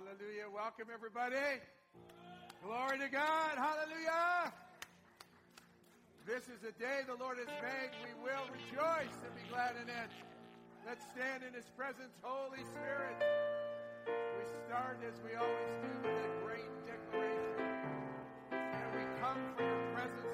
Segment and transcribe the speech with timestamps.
[0.00, 0.48] Hallelujah.
[0.48, 1.60] Welcome, everybody.
[2.64, 3.52] Glory to God.
[3.52, 4.48] Hallelujah.
[6.24, 7.92] This is a day the Lord has made.
[8.00, 10.08] We will rejoice and be glad in it.
[10.88, 13.12] Let's stand in His presence, Holy Spirit.
[14.08, 17.60] We start as we always do with a great declaration.
[18.56, 20.32] And we come for your presence,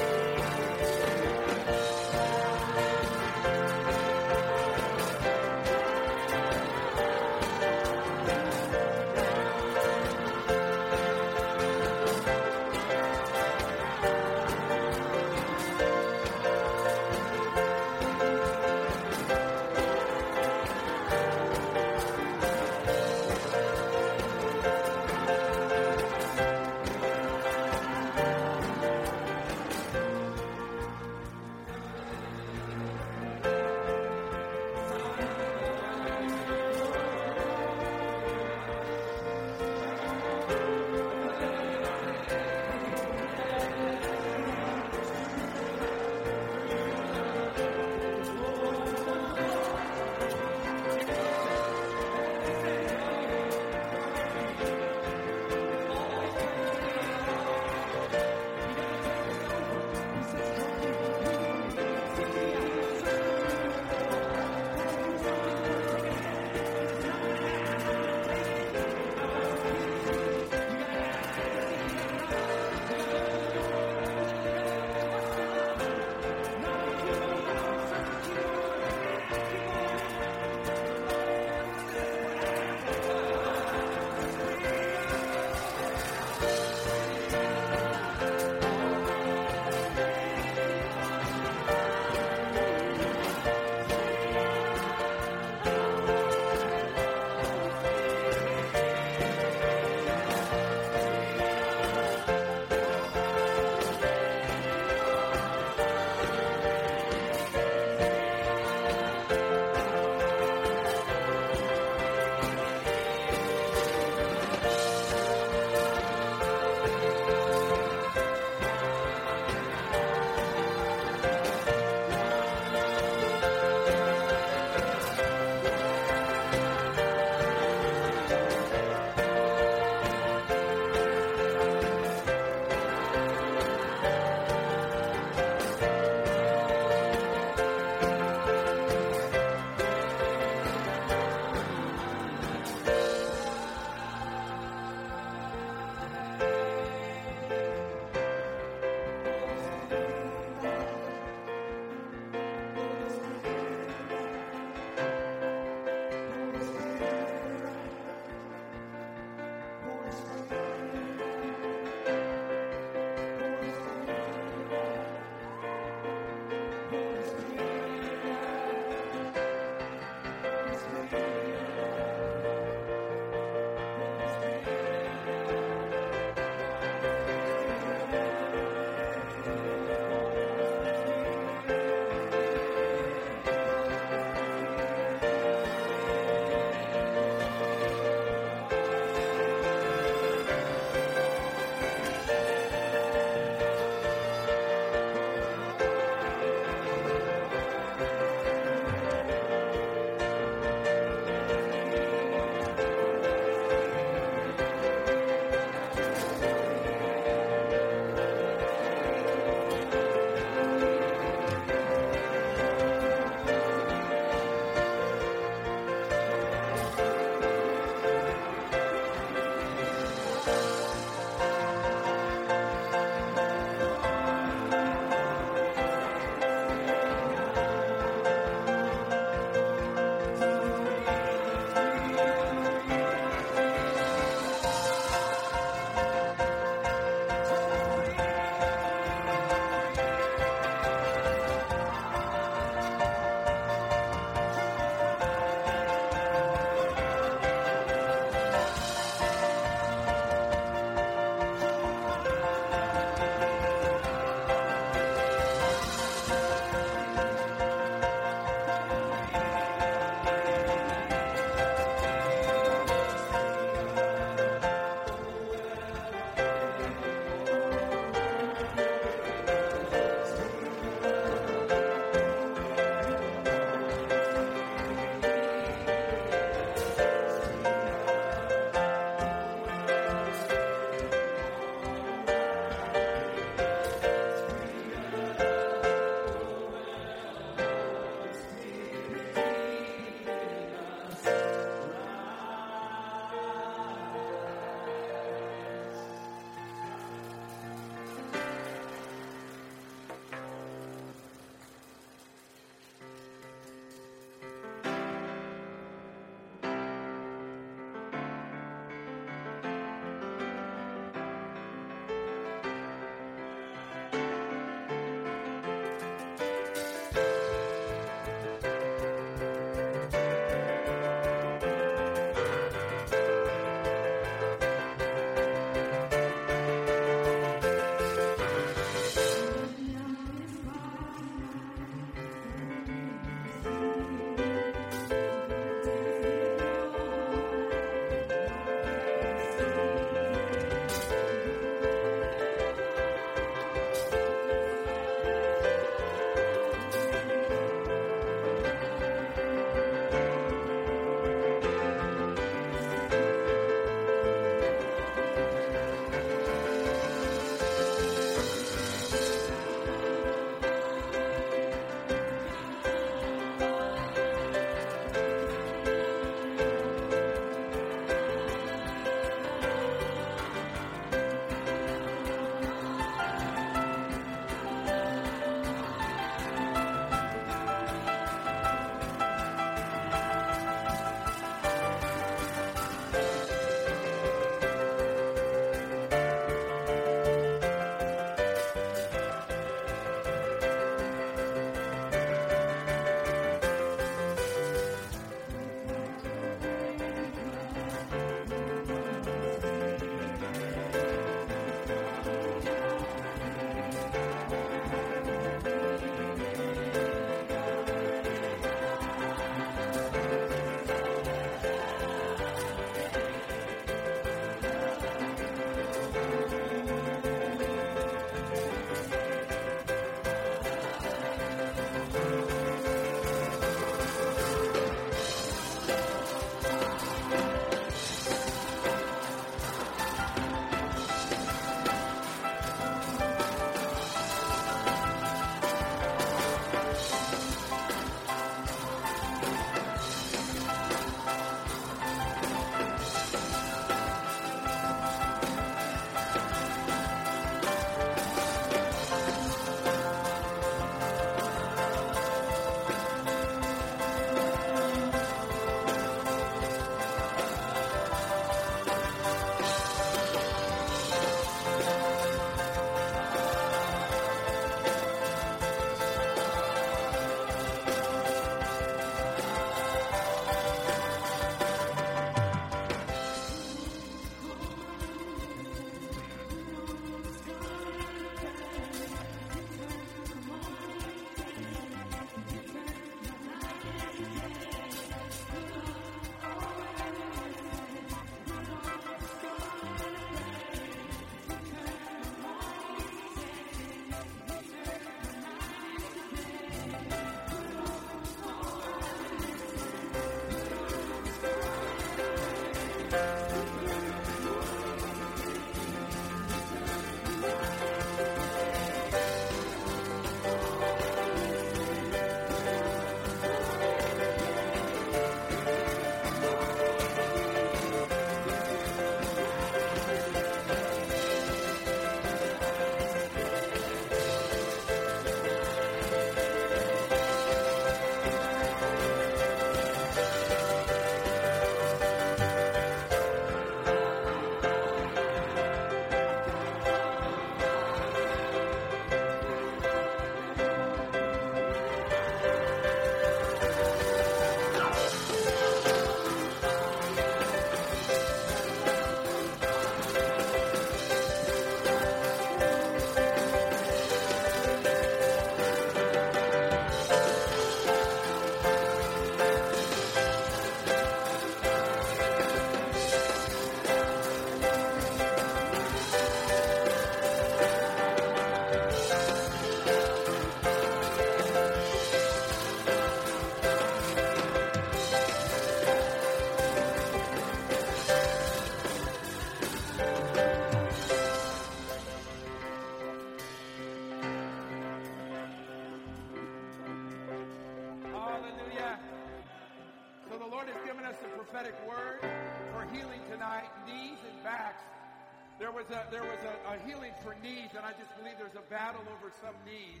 [595.88, 598.70] was a, there was a, a healing for knees, and I just believe there's a
[598.70, 600.00] battle over some knees.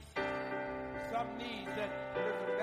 [1.12, 2.53] Some knees that there's a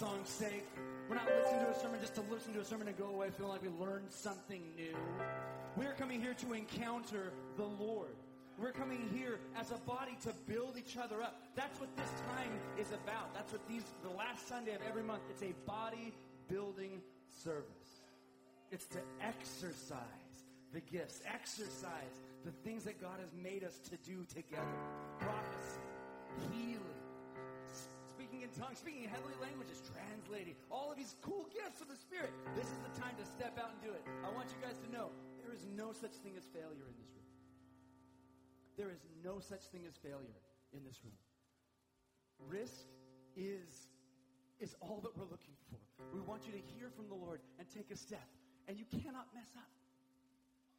[0.00, 0.66] songs' sake.
[1.10, 3.28] We're not listening to a sermon just to listen to a sermon and go away
[3.36, 4.96] feeling like we learned something new.
[5.76, 8.16] We're coming here to encounter the Lord.
[8.58, 11.42] We're coming here as a body to build each other up.
[11.54, 13.34] That's what this time is about.
[13.34, 16.14] That's what these, the last Sunday of every month, it's a body
[16.48, 17.02] building
[17.44, 18.00] service.
[18.70, 19.98] It's to exercise
[20.72, 24.64] the gifts, exercise the things that God has made us to do together.
[25.18, 25.84] Prophecy,
[26.52, 26.99] healing,
[28.40, 31.96] speaking in tongues, speaking in heavenly languages, translating, all of these cool gifts of the
[31.96, 32.32] Spirit.
[32.56, 34.00] This is the time to step out and do it.
[34.24, 37.12] I want you guys to know there is no such thing as failure in this
[37.12, 37.28] room.
[38.80, 40.40] There is no such thing as failure
[40.72, 41.20] in this room.
[42.48, 42.88] Risk
[43.36, 43.92] is,
[44.56, 45.76] is all that we're looking for.
[46.16, 48.24] We want you to hear from the Lord and take a step.
[48.72, 49.68] And you cannot mess up.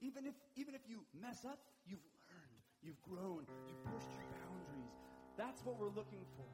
[0.02, 4.98] Even if, even if you mess up, you've learned, you've grown, you've pushed your boundaries.
[5.38, 6.50] That's what we're looking for.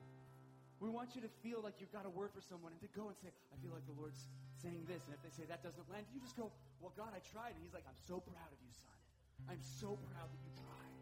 [0.78, 3.10] We want you to feel like you've got a word for someone and to go
[3.10, 5.02] and say, I feel like the Lord's saying this.
[5.10, 7.58] And if they say that doesn't land, you just go, Well, God, I tried.
[7.58, 8.98] And He's like, I'm so proud of you, son.
[9.50, 10.94] I'm so proud that you tried.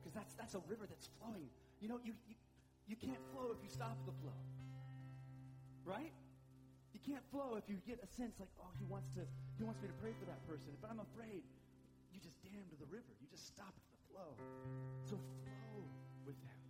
[0.00, 1.52] Because that's, that's a river that's flowing.
[1.84, 2.36] You know, you, you,
[2.88, 4.38] you can't flow if you stop the flow.
[5.84, 6.12] Right?
[6.96, 9.28] You can't flow if you get a sense like, oh, he wants to,
[9.60, 10.72] he wants me to pray for that person.
[10.80, 11.44] But I'm afraid
[12.12, 13.12] you just dam the river.
[13.20, 14.32] You just stop the flow.
[15.04, 15.84] So flow
[16.24, 16.60] with them.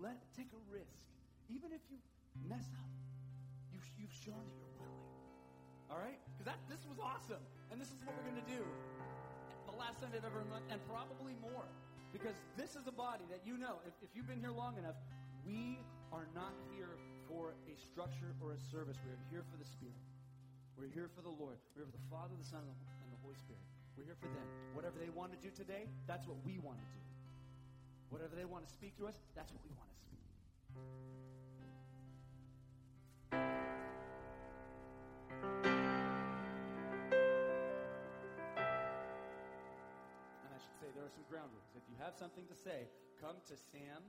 [0.00, 1.04] Let take a risk.
[1.50, 1.98] Even if you
[2.46, 2.90] mess up,
[3.74, 5.10] you, you've shown that you're willing.
[5.90, 6.22] All right?
[6.38, 7.42] Because this was awesome.
[7.74, 8.62] And this is what we're going to do
[9.66, 11.66] the last Sunday of every month, and probably more.
[12.10, 14.98] Because this is a body that you know, if, if you've been here long enough,
[15.46, 15.78] we
[16.10, 16.98] are not here
[17.30, 18.98] for a structure or a service.
[19.06, 19.94] We are here for the Spirit.
[20.74, 21.58] We're here for the Lord.
[21.74, 23.62] We're here for the Father, the Son, and the Holy Spirit.
[23.94, 24.46] We're here for them.
[24.74, 27.02] Whatever they want to do today, that's what we want to do.
[28.10, 31.29] Whatever they want to speak to us, that's what we want to speak.
[40.44, 41.70] And I should say there are some ground rules.
[41.76, 42.88] If you have something to say,
[43.20, 44.02] come to Sam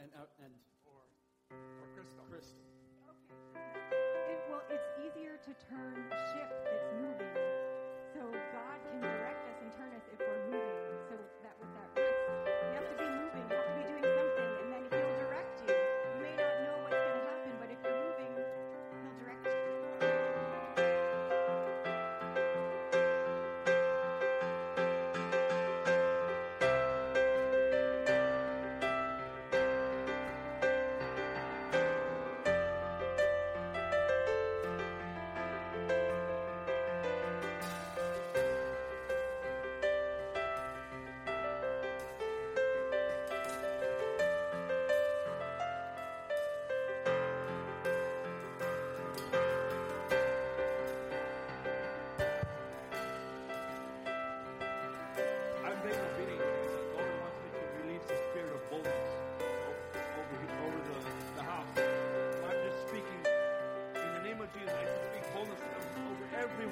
[0.00, 0.52] and uh, and
[0.86, 1.02] Or,
[1.82, 2.24] or Crystal.
[2.30, 2.64] Crystal.
[4.28, 5.96] It, well, it's easier to turn
[6.32, 7.34] ship that's moving.
[8.14, 8.20] So
[8.52, 10.92] God can direct us and turn us if we're moving.
[11.08, 11.90] So that with that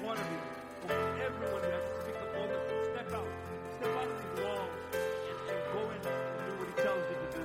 [0.07, 0.39] one of you.
[0.87, 3.27] Over everyone you have to speak the boldness and step out.
[3.75, 7.17] Step out of these walls and, and go in and do what He tells you
[7.19, 7.43] to do.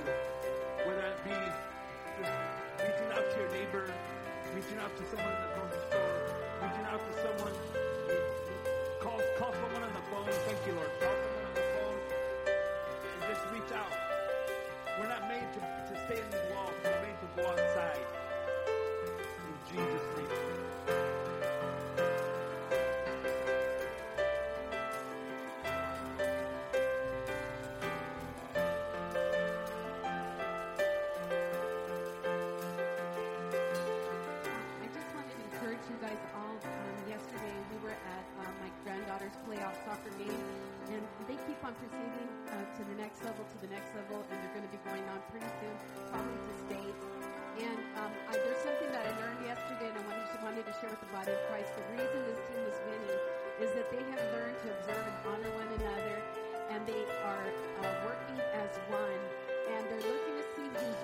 [0.87, 1.35] Whether it be
[2.23, 2.31] just
[2.79, 3.83] reaching out to your neighbor,
[4.55, 6.15] reaching out to someone in the grocery store,
[6.63, 7.55] reaching out to someone
[9.03, 10.31] Call, call someone on the phone.
[10.47, 11.12] Thank you, Lord.
[41.63, 44.73] On proceeding uh, to the next level, to the next level, and they're going to
[44.75, 45.75] be going on pretty soon,
[46.11, 46.97] probably to state.
[47.63, 50.75] And um, I, there's something that I learned yesterday, and I wanted to, wanted to
[50.83, 51.71] share with the body of Christ.
[51.79, 53.19] The reason this team is winning
[53.63, 56.17] is that they have learned to observe and honor one another,
[56.67, 59.21] and they are uh, working as one,
[59.71, 60.99] and they're looking to see who's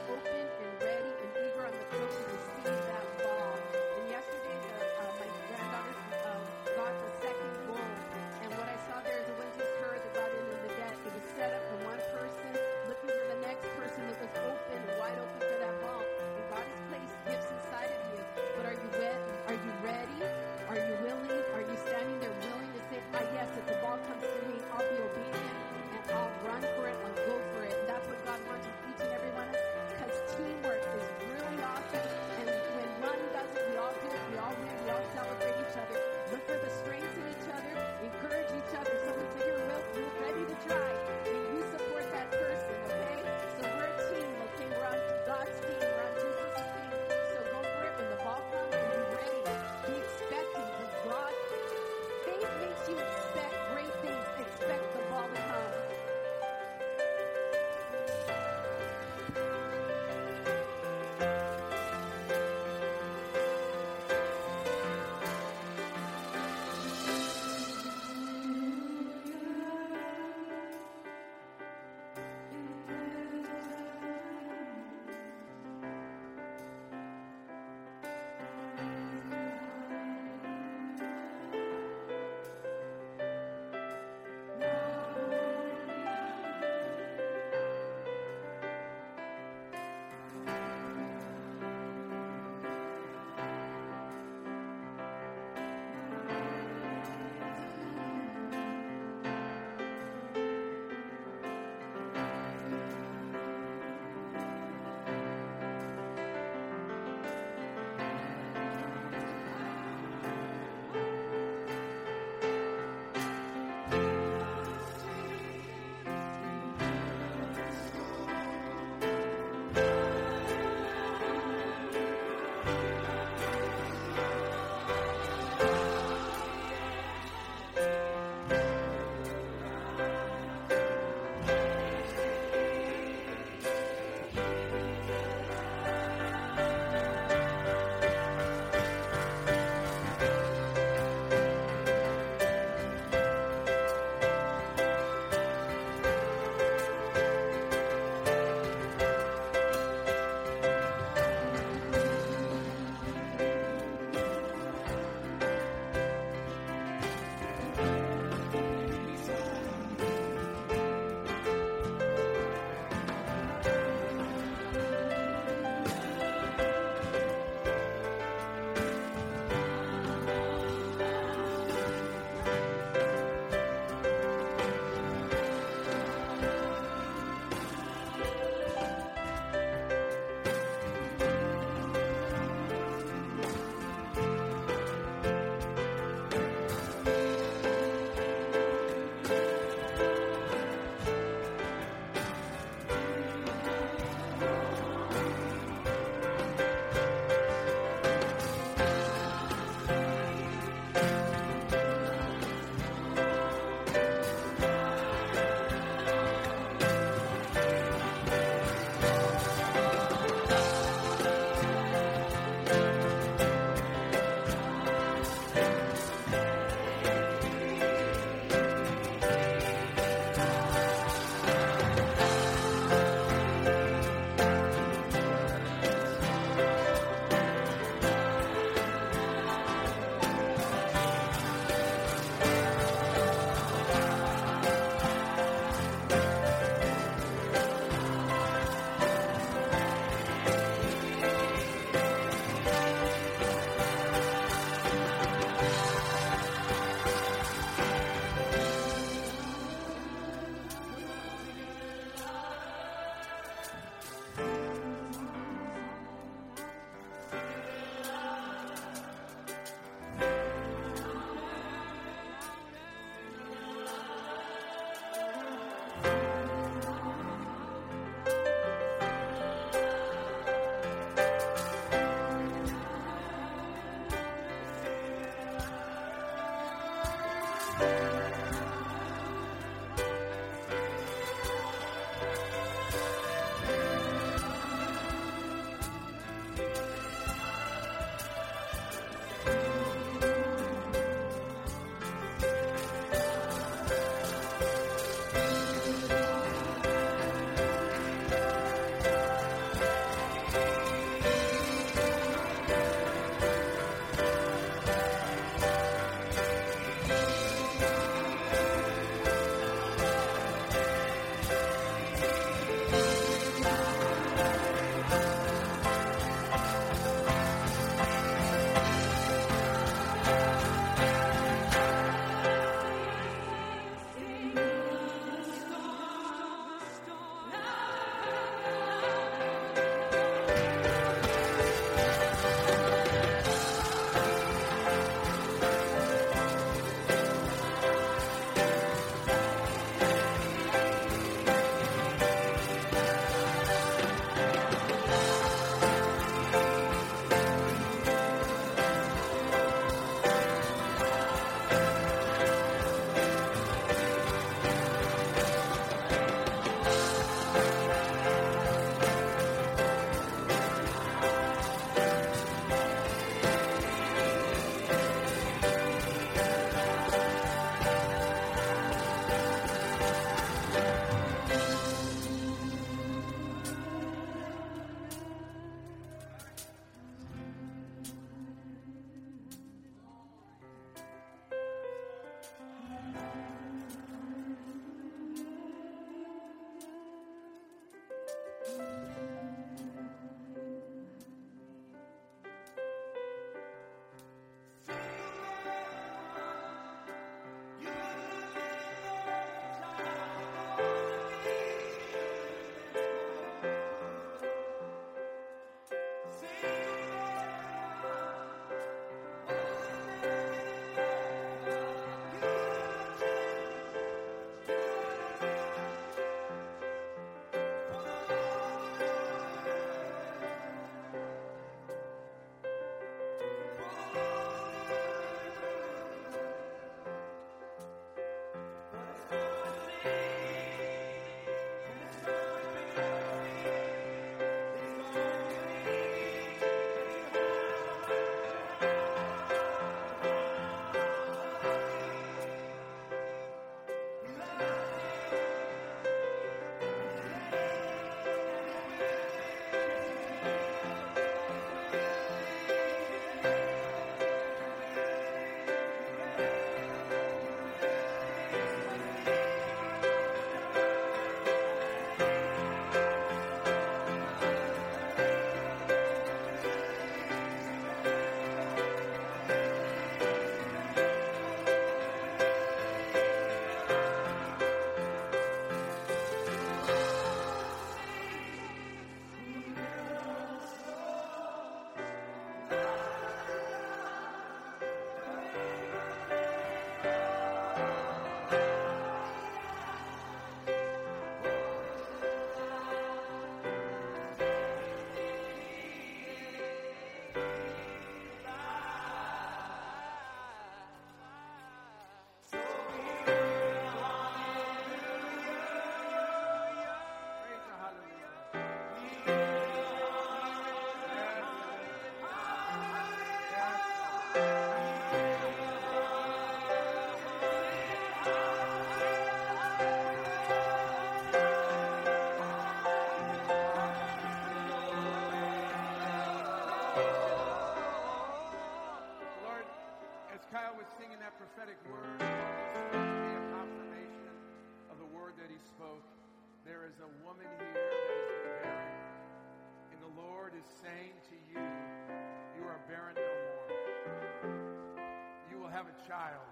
[546.09, 546.49] child.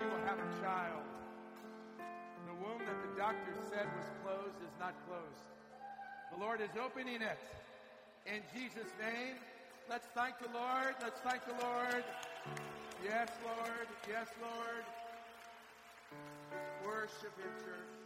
[0.00, 1.04] You will have a child.
[2.48, 5.44] The womb that the doctor said was closed is not closed.
[6.32, 7.38] The Lord is opening it.
[8.24, 9.36] In Jesus' name,
[9.90, 10.96] let's thank the Lord.
[11.02, 12.02] Let's thank the Lord.
[13.04, 13.88] Yes, Lord.
[14.08, 14.84] Yes, Lord.
[16.82, 18.05] Worship Him, church.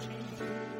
[0.00, 0.79] Jesus.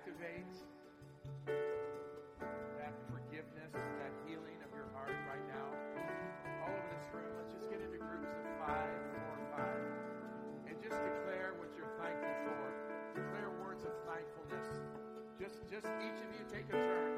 [0.00, 0.70] activate
[3.60, 5.68] witness that healing of your heart right now.
[6.64, 9.84] All over this room, let's just get into groups of five, four, five,
[10.68, 12.64] and just declare what you're thankful for.
[13.12, 14.80] Declare words of thankfulness.
[15.36, 17.12] Just, just each of you take a turn.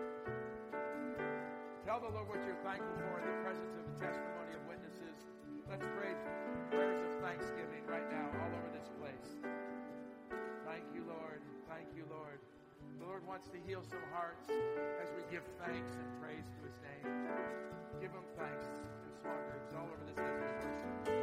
[1.86, 5.30] Tell the Lord what you're thankful for in the presence of a testimony of witnesses.
[5.70, 6.18] Let's pray
[6.70, 9.38] prayers of thanksgiving right now all over this place.
[10.64, 11.44] Thank you, Lord.
[11.68, 12.31] Thank you, Lord.
[13.12, 17.28] Lord wants to heal some hearts as we give thanks and praise to his name.
[18.00, 18.64] Give him thanks
[19.04, 21.21] in small groups all over this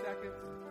[0.00, 0.61] seconds.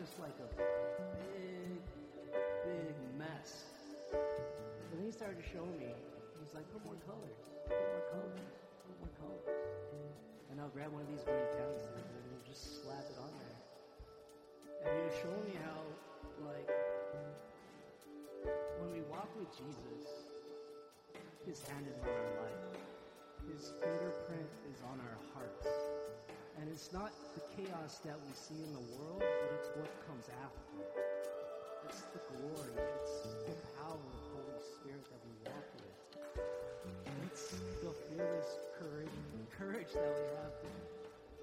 [0.00, 1.76] Just like a big,
[2.32, 3.68] big mess.
[4.16, 5.92] And he started to show me,
[6.40, 7.36] he's like, put more colors,
[7.68, 8.40] put more colors,
[8.80, 9.44] put more colors.
[10.48, 13.60] And I'll grab one of these green canvases and just slap it on there.
[14.88, 15.84] And he was showing me how,
[16.48, 16.72] like,
[18.80, 20.32] when we walk with Jesus,
[21.44, 22.64] his hand is on our life.
[23.52, 25.68] His fingerprint is on our hearts.
[26.60, 30.28] And it's not the chaos that we see in the world, but it's what comes
[30.44, 30.76] after.
[31.88, 33.16] It's the glory, it's
[33.48, 35.96] the power of the Holy Spirit that we walk with.
[37.32, 39.16] It's the fearless courage,
[39.56, 40.70] courage that we have to,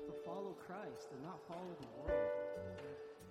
[0.05, 2.29] to follow Christ and not follow the world.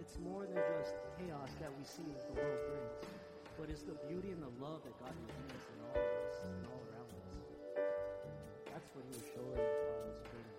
[0.03, 0.91] It's more than just
[1.23, 2.99] chaos that we see that the world brings,
[3.55, 6.67] but it's the beauty and the love that God brings in all of us and
[6.67, 7.39] all around us.
[8.75, 10.56] That's what he was showing while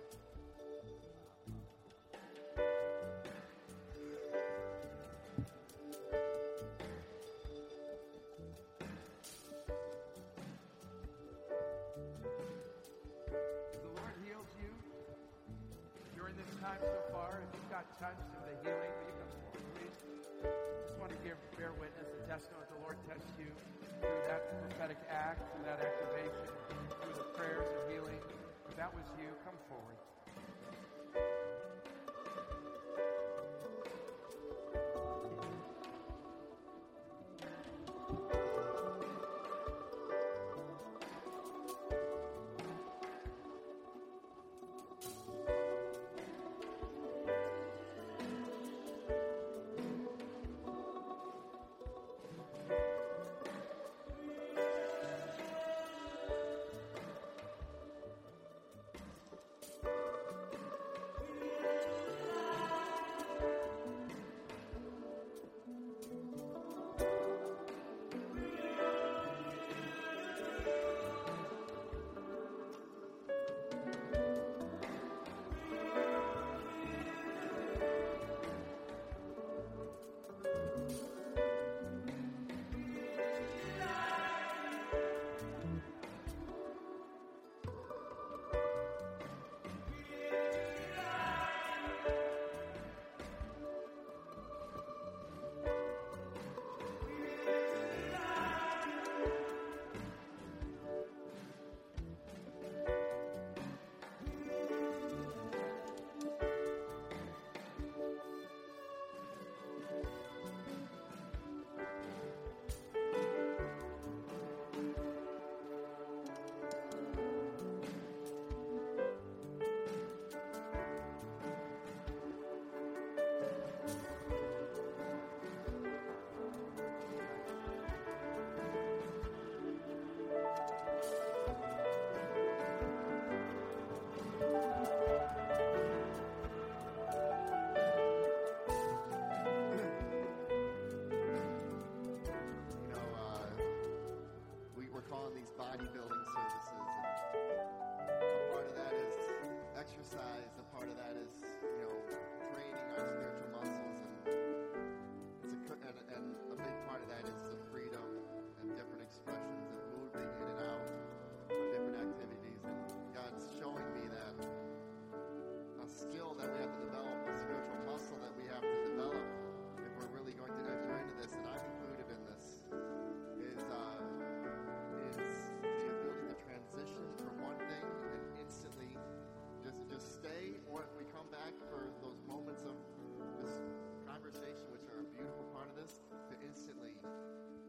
[16.68, 20.00] time so far, if you've got touched of the healing, will you come forward, please?
[20.84, 23.48] Just want to give bear witness, a testimony that the Lord touched you
[24.04, 26.44] through that prophetic act, through that activation,
[27.00, 28.20] through the prayers of healing.
[28.68, 29.96] If that was you, come forward.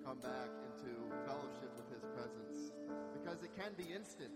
[0.10, 0.90] Come back into
[1.30, 2.74] fellowship with His presence,
[3.14, 4.34] because it can be instant.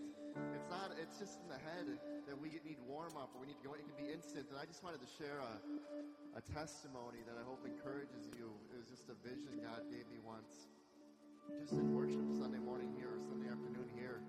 [0.54, 0.94] It's not.
[1.02, 1.98] It's just in the head
[2.30, 3.74] that we need warm up, or we need to go.
[3.74, 5.58] It can be instant, and I just wanted to share a
[6.38, 8.54] a testimony that I hope encourages you.
[8.70, 10.70] It was just a vision God gave me once.
[11.58, 14.22] Just in worship Sunday morning here or Sunday afternoon here,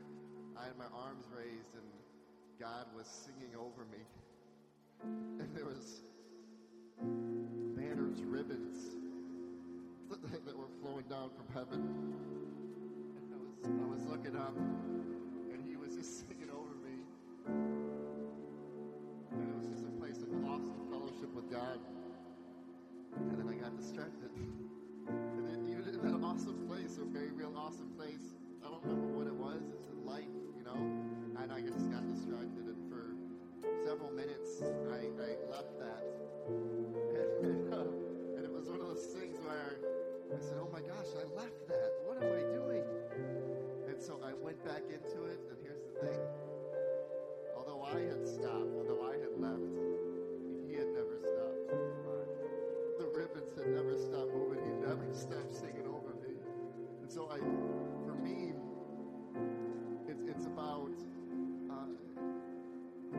[0.57, 1.89] I had my arms raised and
[2.57, 4.01] God was singing over me.
[5.41, 6.01] And there was
[7.77, 8.94] banners, ribbons
[10.81, 11.81] flowing down from heaven.
[13.15, 17.03] And I was, I was looking up and he was just singing over me.
[19.31, 21.79] And it was just a place of awesome fellowship with God.
[23.15, 24.31] And then I got distracted.
[25.07, 28.33] And then even in that awesome place, a very real awesome place,
[28.65, 29.61] I don't remember what it was.
[29.61, 30.81] It's a light, you know.
[31.37, 32.65] And I just got distracted.
[32.65, 33.13] And for
[33.85, 36.01] several minutes, I, I left that.
[37.45, 37.85] And, uh,
[40.35, 41.91] I said, oh my gosh, I left that.
[42.03, 42.83] What am I doing?
[43.87, 46.19] And so I went back into it, and here's the thing.
[47.55, 49.63] Although I had stopped, although I had left,
[50.67, 51.71] he had never stopped.
[52.99, 54.59] The ribbons had never stopped moving.
[54.59, 56.35] He never stopped singing over me.
[57.01, 57.39] And so I,
[58.03, 58.51] for me,
[60.09, 60.91] it's, it's about
[61.71, 61.95] uh,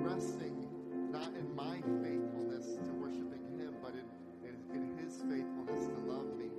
[0.05, 0.69] resting
[1.11, 4.05] not in my faithfulness to worshiping him, but in,
[4.45, 6.53] in, in his faithfulness to love me.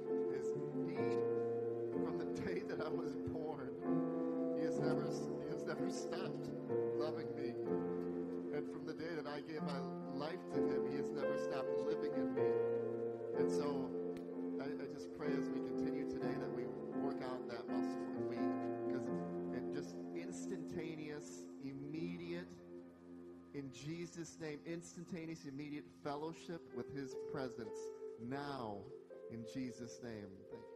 [2.87, 3.71] I was born.
[4.57, 5.03] He has never,
[5.43, 6.47] he has never stopped
[6.95, 7.51] loving me.
[8.55, 9.79] And from the day that I gave my
[10.15, 12.47] life to him, he has never stopped living in me.
[13.39, 13.91] And so
[14.61, 16.63] I, I just pray as we continue today that we
[17.03, 18.37] work out that muscle and we,
[18.87, 19.05] because
[19.51, 22.47] it just instantaneous, immediate,
[23.53, 27.79] in Jesus' name, instantaneous, immediate fellowship with his presence
[28.25, 28.77] now
[29.29, 30.31] in Jesus' name.
[30.49, 30.66] Thank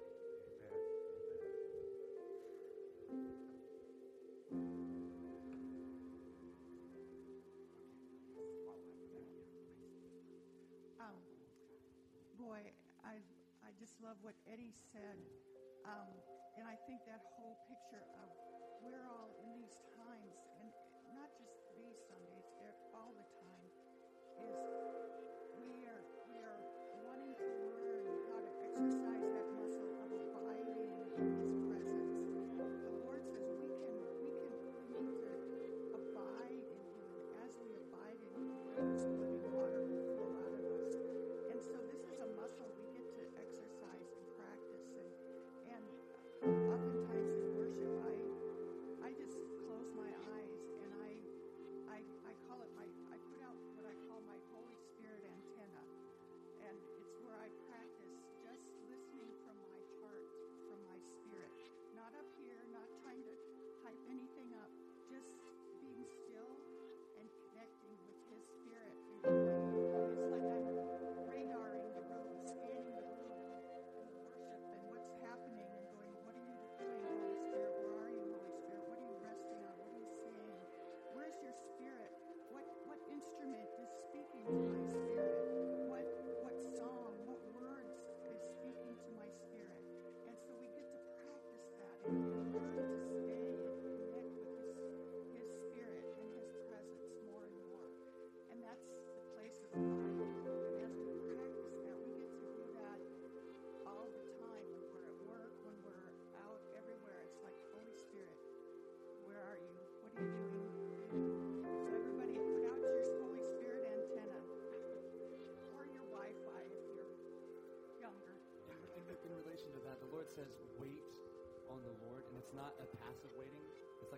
[14.01, 15.17] love what Eddie said,
[15.85, 16.09] um,
[16.57, 18.29] and I think that whole picture of
[18.81, 20.65] we're all in these times, and
[21.13, 23.40] not just these Sundays, they're all the time,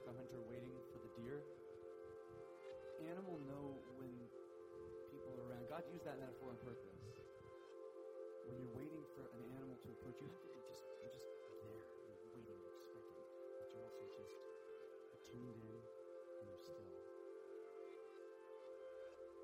[0.03, 1.39] like a hunter waiting for the deer.
[3.07, 4.11] Animal know when
[5.07, 5.63] people are around.
[5.71, 6.99] God used that metaphor on purpose.
[8.43, 11.31] When you're waiting for an animal to approach, you have to just you're just
[11.63, 11.79] there.
[12.03, 13.15] You're waiting, you're expecting,
[13.55, 14.35] but you're also just
[15.23, 16.91] tuned in and you're still.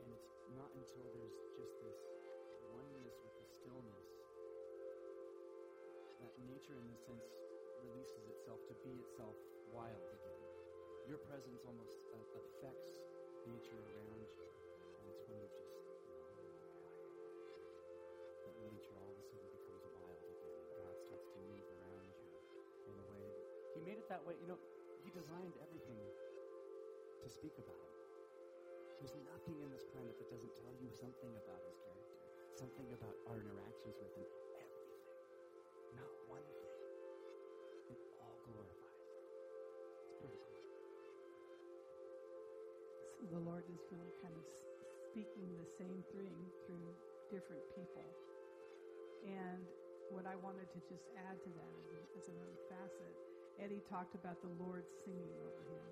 [0.03, 0.27] And it's
[0.59, 1.99] not until there's just this
[2.75, 4.07] oneness with the stillness
[6.19, 7.31] that nature, in this sense,
[7.79, 9.39] releases itself to be itself
[9.71, 10.28] wild again.
[11.09, 13.01] Your presence almost uh, affects
[13.49, 15.73] nature around you, and it's when you just
[18.45, 22.29] that nature all of a sudden becomes wild again, God starts to move around you
[22.93, 23.25] in a way.
[23.73, 24.37] He made it that way.
[24.37, 24.61] You know,
[25.01, 27.97] He designed everything to speak about Him.
[29.01, 32.21] There's nothing in this planet that doesn't tell you something about His character,
[32.53, 34.48] something about our interactions with Him.
[43.29, 44.45] The Lord is really kind of
[45.09, 46.33] speaking the same thing
[46.65, 46.89] through
[47.29, 48.05] different people.
[49.25, 49.61] And
[50.09, 51.73] what I wanted to just add to that
[52.17, 53.13] as another facet,
[53.61, 55.87] Eddie talked about the Lord singing over him.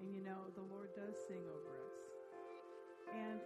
[0.00, 1.98] And you know, the Lord does sing over us.
[3.16, 3.40] And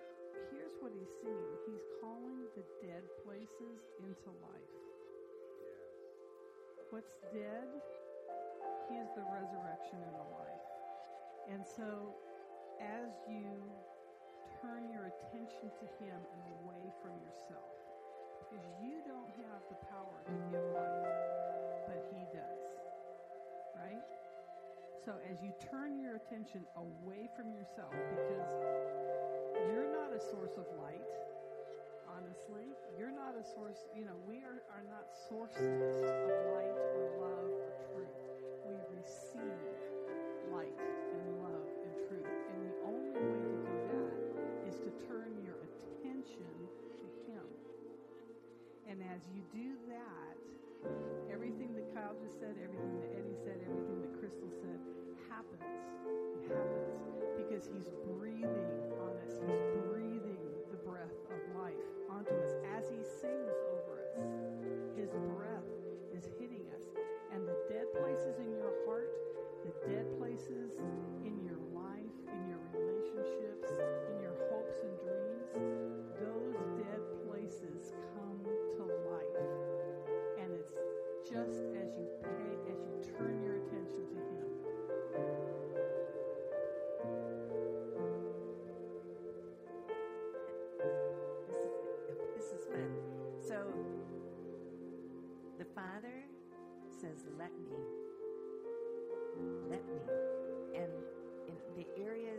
[0.51, 4.75] here's what he's singing He's calling the dead places into life.
[6.91, 7.69] What's dead,
[8.91, 10.67] he is the resurrection and the life.
[11.51, 12.15] And so,
[12.81, 13.45] as you
[14.63, 17.75] turn your attention to Him and away from yourself,
[18.41, 21.11] because you don't have the power to give life,
[21.87, 22.65] but He does.
[23.77, 24.05] Right?
[25.05, 28.53] So, as you turn your attention away from yourself, because
[29.69, 31.05] you're not a source of light,
[32.09, 37.05] honestly, you're not a source, you know, we are, are not sources of light or
[37.21, 38.17] love or truth.
[38.65, 39.61] We receive
[40.49, 40.94] light
[49.15, 50.35] as you do that,
[51.31, 54.79] everything that Kyle just said, everything that Eddie said, everything that Crystal said
[55.31, 55.63] happens.
[56.35, 56.99] It happens
[57.39, 59.39] because He's breathing on us.
[59.39, 64.35] He's breathing the breath of life onto us as He sings over us.
[64.99, 65.71] His breath
[66.11, 66.83] is hitting us.
[67.31, 69.15] And the dead places in your heart,
[69.63, 70.75] the dead places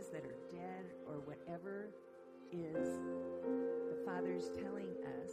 [0.06, 1.88] areas that are dead or whatever
[2.52, 2.98] is
[3.90, 4.90] the Father's telling
[5.22, 5.30] us,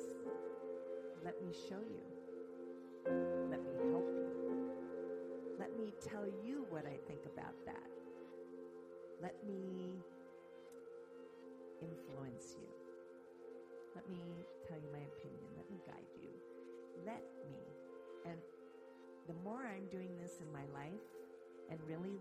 [1.24, 2.04] Let me show you.
[3.50, 4.70] Let me help you.
[5.60, 7.90] Let me tell you what I think about that.
[9.22, 10.00] Let me
[11.82, 12.68] influence you.
[13.96, 14.20] Let me
[14.68, 15.48] tell you my opinion.
[15.56, 16.30] Let me guide you.
[17.06, 17.60] Let me.
[18.26, 18.40] And
[19.28, 21.08] the more I'm doing this in my life
[21.70, 22.20] and really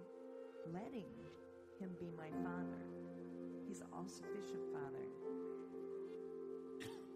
[0.72, 1.10] letting
[1.80, 2.82] Him be my Father,
[3.68, 5.06] He's all sufficient Father.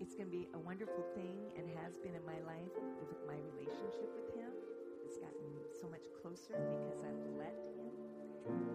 [0.01, 3.37] It's going to be a wonderful thing and has been in my life with my
[3.57, 4.53] relationship with Him.
[5.05, 5.49] It's gotten
[5.81, 7.93] so much closer because I've let Him.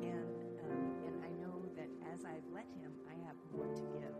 [0.02, 4.16] And, um, and I know that as I've let Him, I have more to give.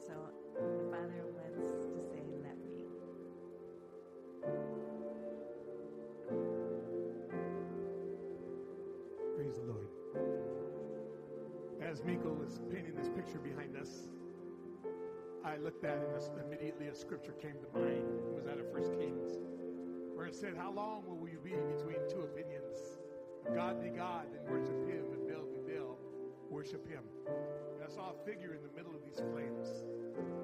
[0.00, 0.14] So
[0.54, 1.95] the Father wants
[11.96, 13.88] As Miko was painting this picture behind us,
[15.42, 18.04] I looked at it and immediately a scripture came to mind.
[18.04, 19.40] It was out of First Kings,
[20.12, 22.76] where it said, How long will we be between two opinions?
[23.54, 25.96] God be God and worship Him, and Baal be Baal,
[26.50, 27.00] worship Him.
[27.26, 29.82] And I saw a figure in the middle of these flames.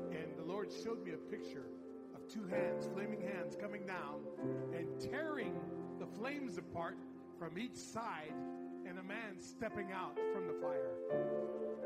[0.08, 1.66] And the Lord showed me a picture
[2.14, 4.24] of two hands, flaming hands, coming down
[4.72, 5.52] and tearing
[6.00, 6.96] the flames apart
[7.38, 8.32] from each side,
[8.92, 10.92] and a man stepping out from the fire.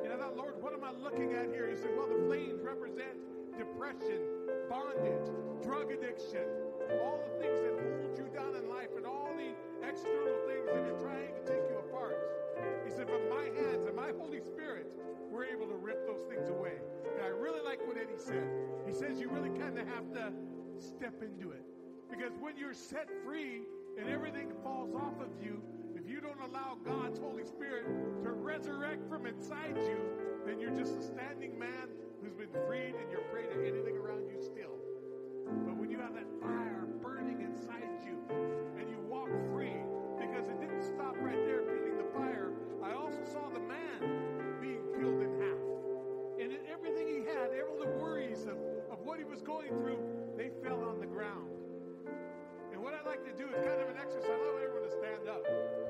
[0.02, 1.70] You know, that, Lord, what am I looking at here?
[1.70, 3.14] He said, Well, the flames represent
[3.54, 4.18] depression,
[4.66, 5.30] bondage,
[5.62, 6.42] drug addiction,
[6.98, 9.54] all the things that hold you down in life, and all the
[9.86, 12.18] external things that are trying to take you apart.
[12.82, 14.90] He said, But my hands and my Holy Spirit
[15.30, 16.82] were able to rip those things away.
[17.06, 18.50] And I really like what Eddie said.
[18.82, 20.34] He says, You really kind of have to
[20.82, 21.62] step into it.
[22.10, 23.62] Because when you're set free
[23.94, 25.62] and everything falls off of you,
[25.96, 27.86] if you don't allow God's Holy Spirit
[28.22, 29.98] to resurrect from inside you,
[30.46, 31.88] then you're just a standing man
[32.22, 34.76] who's been freed and you're afraid of anything around you still.
[35.64, 38.18] But when you have that fire burning inside you
[38.78, 39.80] and you walk free,
[40.20, 42.52] because it didn't stop right there feeling the fire,
[42.84, 45.62] I also saw the man being killed in half.
[46.38, 48.58] And everything he had, all the worries of,
[48.92, 49.98] of what he was going through,
[50.36, 51.48] they fell on the ground.
[52.72, 54.28] And what I like to do is kind of an exercise.
[54.28, 55.85] I want everyone to stand up.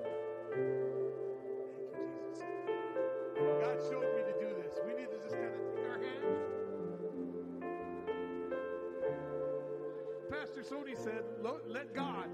[10.70, 11.22] Sony said,
[11.68, 12.28] let God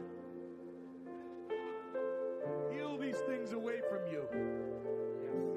[2.73, 4.25] heal these things away from you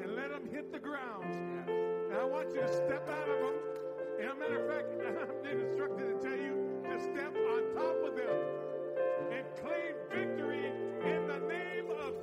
[0.03, 1.23] and let them hit the ground.
[1.69, 3.53] And I want you to step out of them.
[4.19, 4.87] And a matter of fact,
[5.29, 8.37] I'm being instructed to tell you to step on top of them
[9.31, 10.74] and claim victory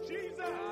[0.09, 0.72] Jesus.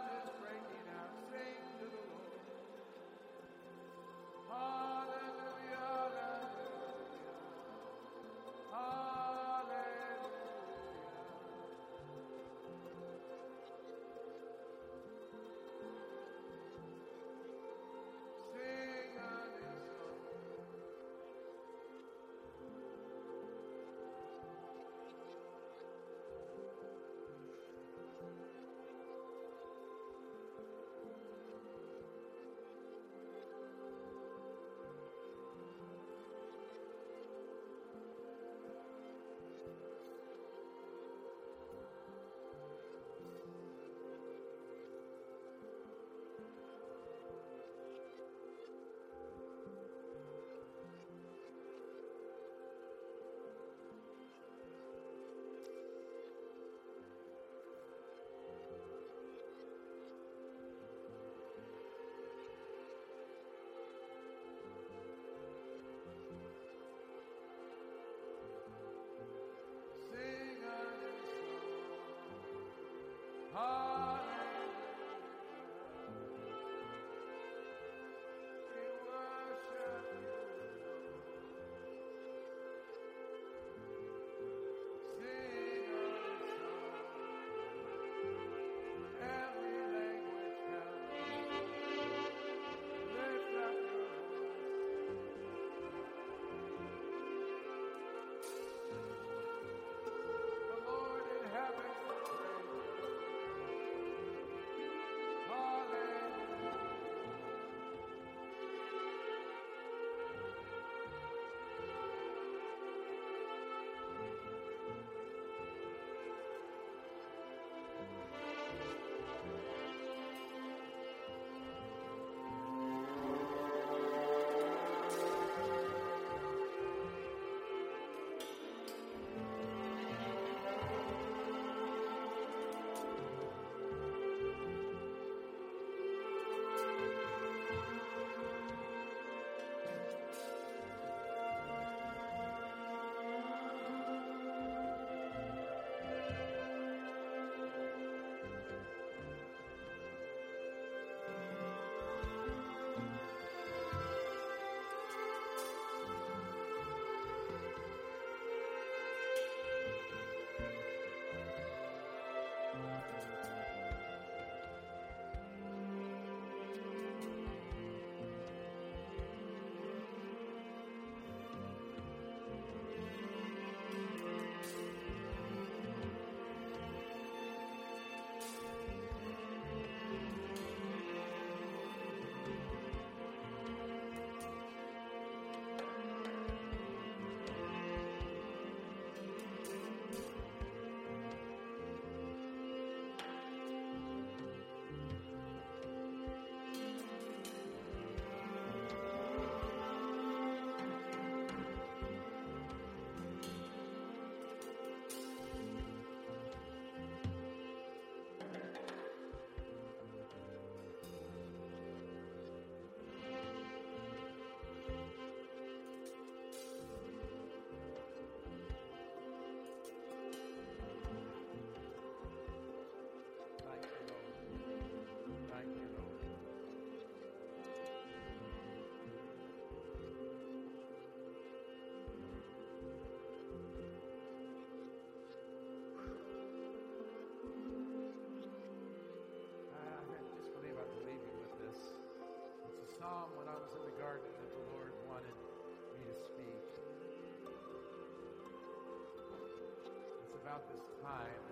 [250.51, 251.43] about this time,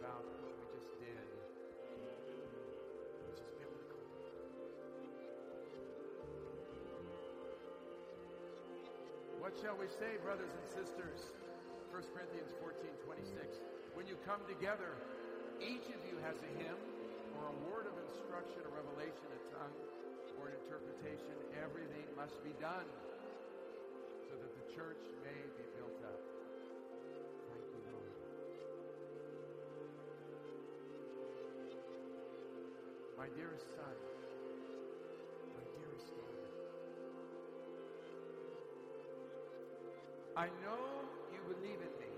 [0.00, 1.28] about what we just did,
[3.28, 4.00] which is biblical.
[9.44, 11.20] What shall we say, brothers and sisters?
[11.92, 13.60] 1 Corinthians 14 26.
[13.92, 14.96] When you come together,
[15.60, 16.80] each of you has a hymn
[17.36, 19.76] or a word of instruction, a revelation, a tongue,
[20.40, 21.36] or an interpretation.
[21.60, 22.88] Everything must be done
[24.24, 25.04] so that the church
[33.28, 33.96] My dearest son,
[35.52, 36.48] my dearest daughter,
[40.32, 40.80] I know
[41.28, 42.08] you believe in me.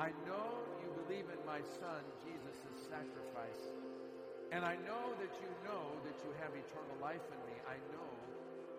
[0.00, 0.48] I know
[0.80, 3.68] you believe in my son, Jesus' sacrifice.
[4.48, 7.60] And I know that you know that you have eternal life in me.
[7.68, 8.12] I know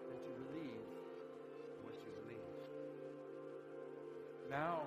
[0.09, 0.81] that you believe
[1.85, 2.49] what you believe.
[4.49, 4.81] Now,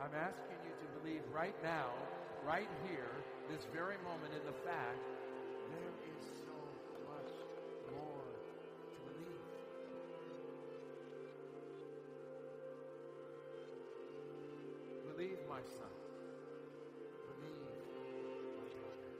[0.00, 1.92] I'm asking you to believe right now,
[2.46, 3.12] right here,
[3.48, 4.98] this very moment in the fact
[5.70, 6.56] there is so
[7.06, 7.30] much
[7.94, 8.26] more
[8.90, 9.42] to believe.
[15.14, 15.94] Believe, my son.
[17.38, 17.70] Believe,
[18.58, 19.14] my daughter.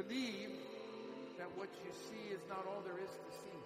[0.00, 0.52] Believe
[1.36, 3.60] that what you see is not all there is to see.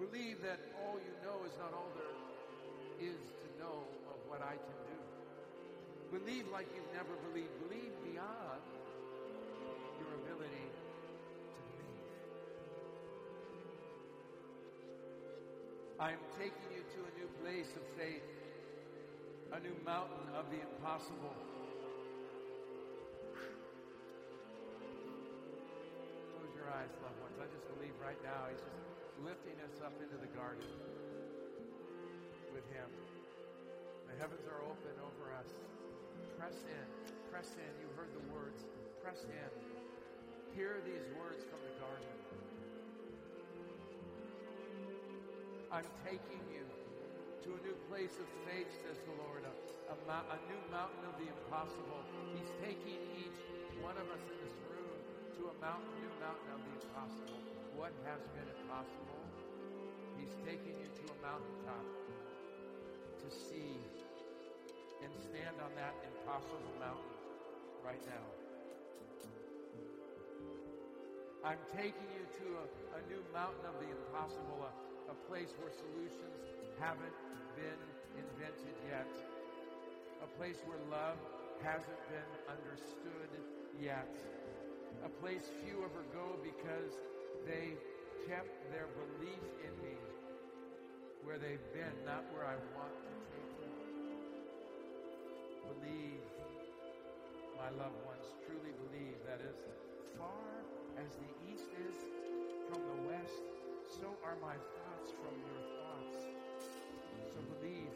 [0.00, 2.16] Believe that all you know is not all there
[3.12, 4.95] is to know of what I can do.
[6.12, 7.50] Believe like you've never believed.
[7.68, 8.62] Believe beyond
[9.98, 12.06] your ability to believe.
[15.98, 18.22] I'm taking you to a new place of faith,
[19.52, 21.34] a new mountain of the impossible.
[26.32, 27.36] Close your eyes, loved ones.
[27.42, 28.78] I just believe right now He's just
[29.24, 30.68] lifting us up into the garden
[32.54, 32.88] with Him.
[34.06, 35.50] The heavens are open over us.
[36.38, 36.86] Press in.
[37.32, 37.72] Press in.
[37.80, 38.68] You heard the words.
[39.00, 39.50] Press in.
[40.52, 42.12] Hear these words from the garden.
[45.72, 46.64] I'm taking you
[47.44, 49.52] to a new place of faith, says the Lord, a,
[49.92, 52.04] a, a new mountain of the impossible.
[52.32, 53.40] He's taking each
[53.80, 54.96] one of us in this room
[55.40, 57.40] to a mountain, new mountain of the impossible.
[57.76, 59.20] What has been impossible?
[60.16, 61.86] He's taking you to a mountaintop
[63.20, 63.76] to see
[65.04, 67.16] and stand on that impossible mountain
[67.84, 68.24] right now.
[71.44, 72.66] I'm taking you to a,
[72.98, 74.72] a new mountain of the impossible, a,
[75.14, 76.42] a place where solutions
[76.80, 77.14] haven't
[77.54, 77.82] been
[78.18, 79.06] invented yet,
[80.24, 81.16] a place where love
[81.62, 83.30] hasn't been understood
[83.78, 84.10] yet,
[85.04, 86.98] a place few ever go because
[87.46, 87.78] they
[88.26, 89.94] kept their belief in me
[91.22, 93.15] where they've been, not where I want them.
[95.66, 96.22] Believe,
[97.58, 99.58] my loved ones, truly believe that as
[100.14, 100.46] far
[101.02, 101.96] as the east is
[102.70, 103.42] from the west,
[103.90, 106.22] so are my thoughts from your thoughts.
[107.34, 107.94] So believe.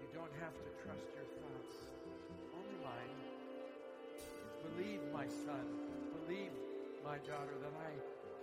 [0.00, 1.76] You don't have to trust your thoughts,
[2.52, 3.16] only mine.
[4.74, 5.64] Believe, my son.
[6.24, 6.52] Believe,
[7.04, 7.92] my daughter, that I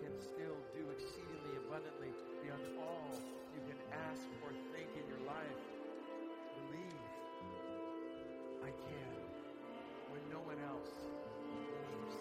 [0.01, 3.13] can still do exceedingly abundantly beyond all
[3.53, 3.79] you can
[4.09, 5.76] ask or think in your life.
[6.67, 7.03] Believe.
[8.63, 9.11] I can
[10.11, 10.91] when no one else
[11.47, 12.15] believes.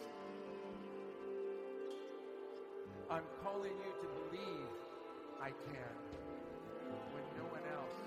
[3.10, 4.70] I'm calling you to believe
[5.42, 5.94] I can
[7.10, 7.98] when no one else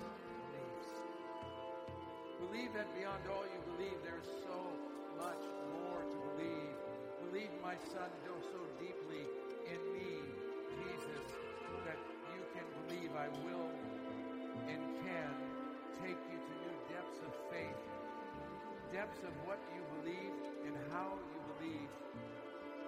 [0.47, 0.89] believes.
[2.47, 4.59] Believe that beyond all you believe, there's so
[5.19, 5.43] much
[5.75, 6.75] more to believe.
[7.27, 9.27] Believe, my son, so deeply
[9.67, 10.23] in me,
[10.79, 11.27] Jesus,
[11.85, 11.99] that
[12.33, 13.69] you can believe I will
[14.67, 15.48] and can
[15.99, 17.81] take you to new depths of faith,
[18.95, 20.31] depths of what you believe
[20.63, 21.91] and how you believe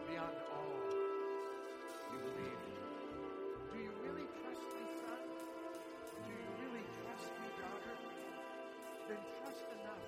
[0.08, 0.72] beyond all
[2.08, 2.62] you believe.
[3.68, 5.22] Do you really trust me, son?
[6.24, 7.96] Do you really trust me, daughter?
[9.12, 10.06] Then trust enough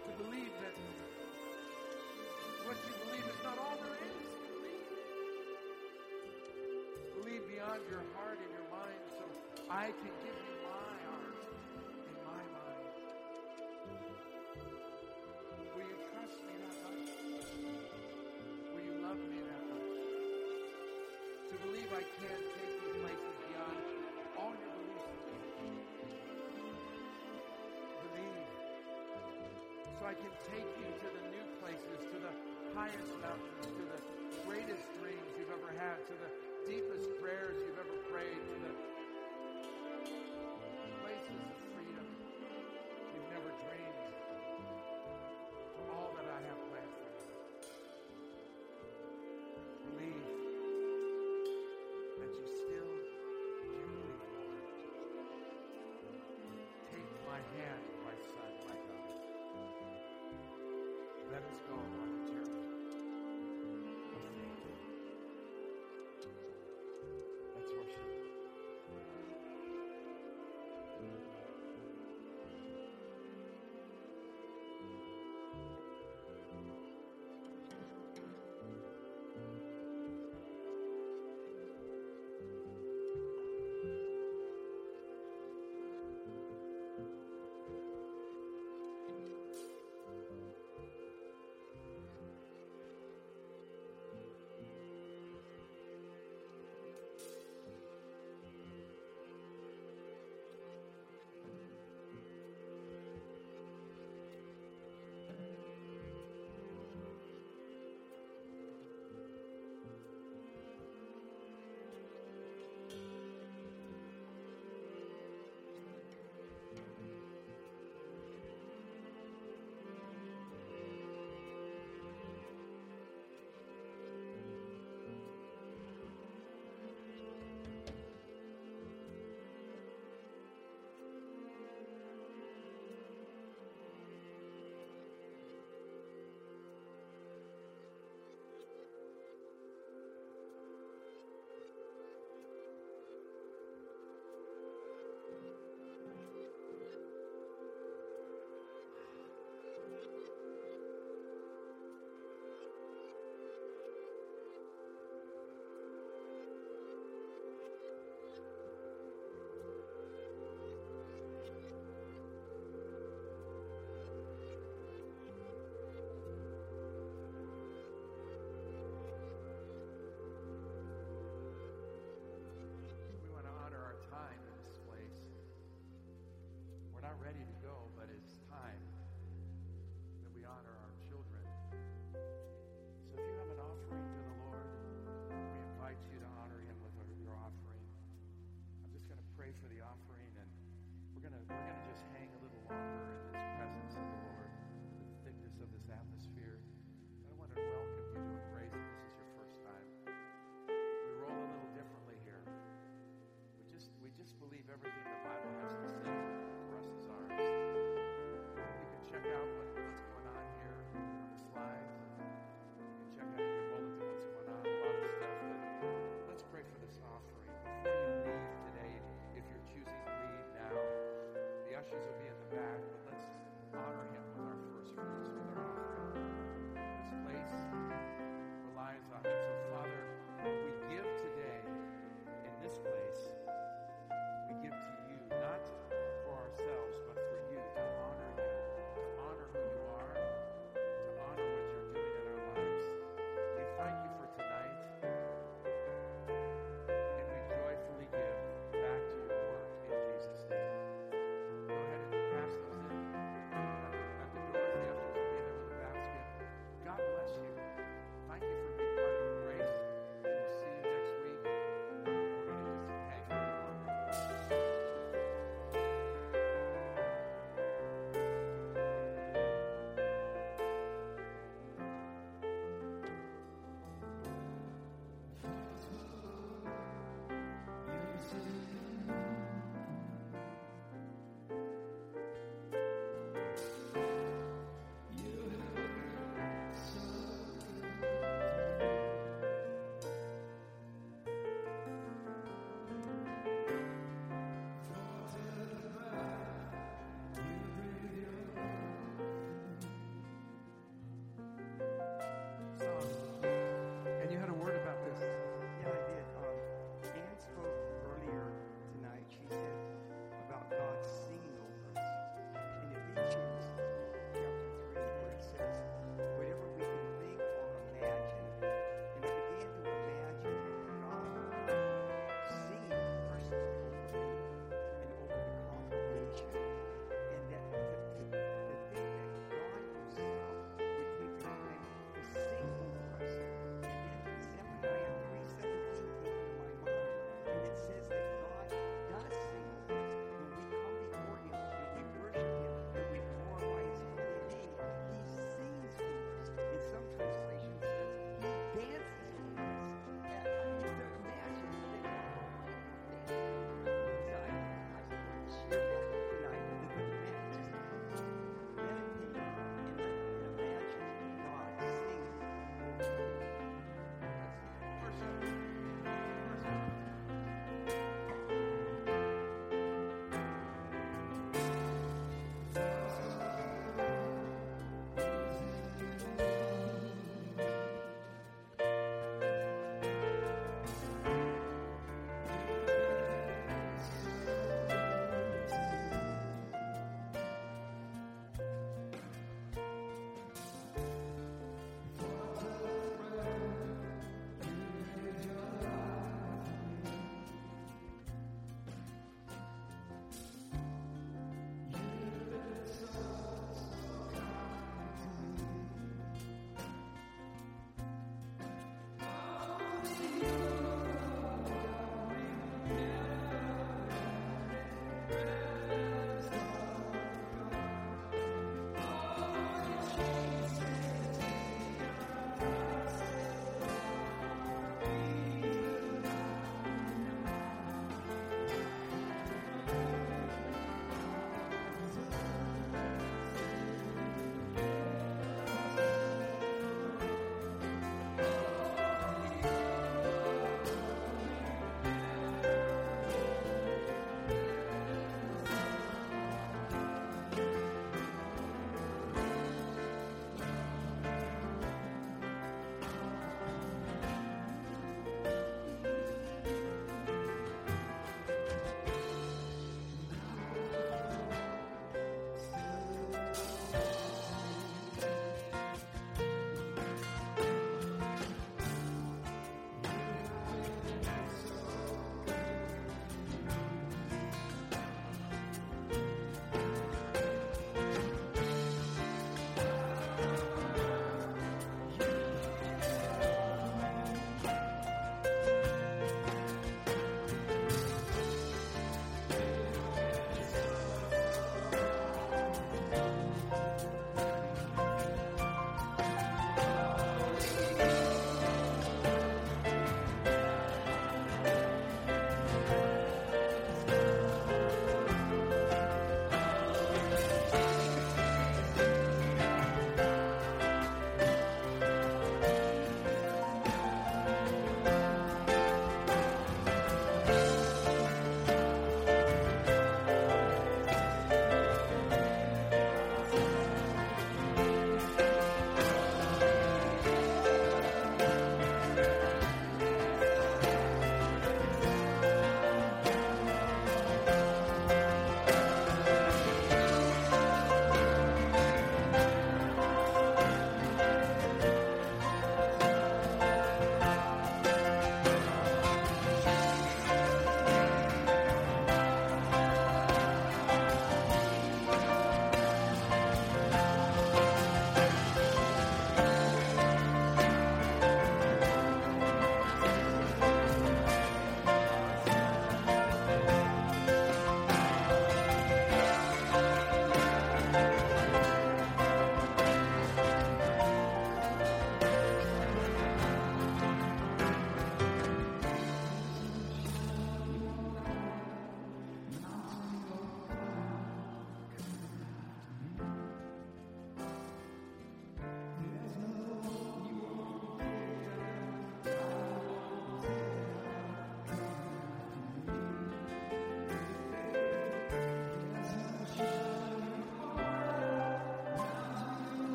[0.00, 0.74] to believe that
[2.64, 4.88] what you believe is not all there is to believe.
[7.20, 9.28] Believe beyond your heart and your mind so
[9.68, 10.35] I can give
[30.22, 32.34] can take you to the new places, to the
[32.72, 34.00] highest mountains, to the
[34.46, 36.30] greatest dreams you've ever had, to the
[36.68, 38.75] deepest prayers you've ever prayed, to the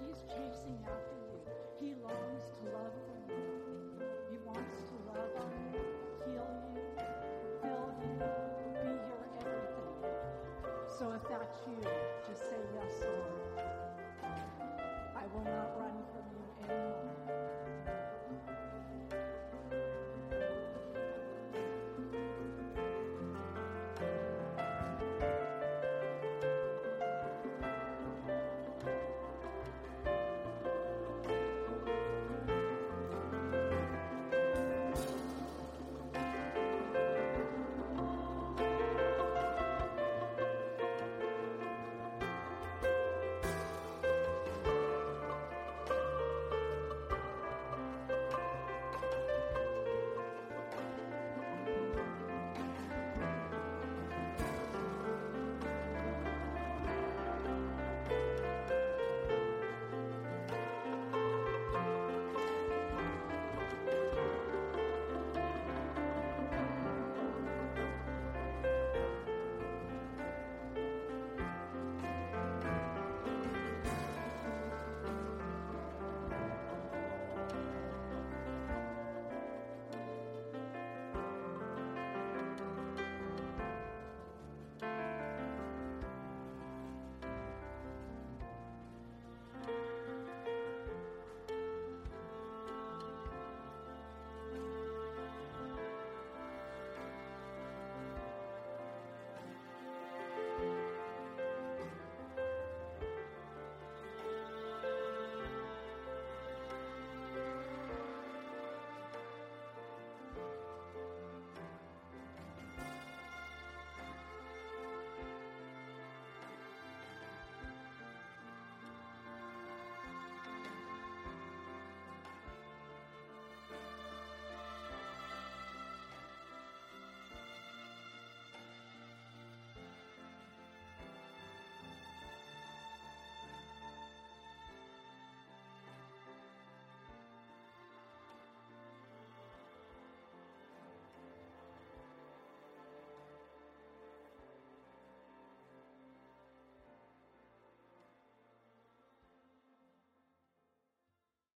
[0.00, 1.38] He's chasing after you.
[1.80, 3.36] He longs to love you.
[4.30, 5.80] He wants to love you,
[6.24, 6.82] heal you,
[7.62, 8.16] fill you,
[8.82, 9.94] be your everything.
[10.98, 11.89] So if that's you,